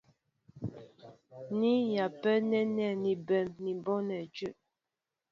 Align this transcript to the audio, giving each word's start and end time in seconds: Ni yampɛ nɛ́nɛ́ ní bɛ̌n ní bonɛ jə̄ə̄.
Ni 1.59 1.71
yampɛ 1.95 2.31
nɛ́nɛ́ 2.49 2.91
ní 3.03 3.11
bɛ̌n 3.27 3.45
ní 3.63 3.71
bonɛ 3.83 4.17
jə̄ə̄. 4.35 4.53